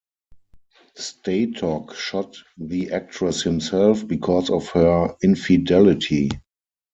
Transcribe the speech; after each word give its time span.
Statoc 0.97 1.93
shot 1.93 2.35
the 2.57 2.89
actress 2.91 3.43
himself 3.43 4.07
because 4.07 4.49
of 4.49 4.67
her 4.69 5.13
infidelity. 5.21 6.31